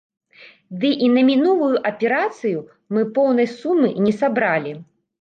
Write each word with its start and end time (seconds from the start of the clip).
Ды 0.83 0.89
і 1.07 1.09
на 1.17 1.23
мінулую 1.27 1.75
аперацыю 1.91 2.65
мы 2.97 3.07
поўнай 3.21 3.55
сумы 3.57 3.95
не 4.05 4.19
сабралі. 4.21 4.79